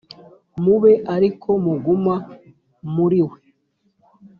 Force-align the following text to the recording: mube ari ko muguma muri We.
mube 0.63 0.93
ari 1.15 1.29
ko 1.41 1.51
muguma 1.65 2.15
muri 2.95 3.19
We. 3.27 3.37